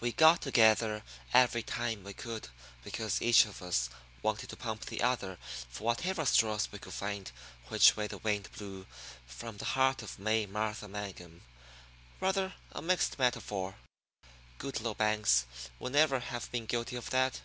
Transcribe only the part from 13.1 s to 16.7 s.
metaphor; Goodloe Banks would never have been